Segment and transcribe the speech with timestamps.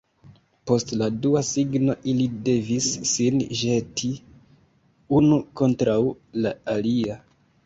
[0.69, 4.11] Post la dua signo ili devis sin ĵeti
[5.21, 6.01] unu kontraŭ
[6.43, 7.21] la alia.